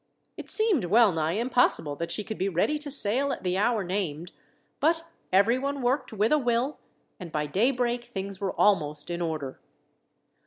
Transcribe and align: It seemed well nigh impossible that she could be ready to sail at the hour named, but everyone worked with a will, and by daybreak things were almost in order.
It 0.35 0.49
seemed 0.49 0.85
well 0.85 1.11
nigh 1.11 1.33
impossible 1.33 1.95
that 1.97 2.09
she 2.09 2.23
could 2.23 2.39
be 2.39 2.49
ready 2.49 2.79
to 2.79 2.89
sail 2.89 3.31
at 3.31 3.43
the 3.43 3.55
hour 3.55 3.83
named, 3.83 4.31
but 4.79 5.03
everyone 5.31 5.83
worked 5.83 6.11
with 6.11 6.31
a 6.31 6.39
will, 6.39 6.79
and 7.19 7.31
by 7.31 7.45
daybreak 7.45 8.05
things 8.05 8.41
were 8.41 8.53
almost 8.53 9.11
in 9.11 9.21
order. 9.21 9.59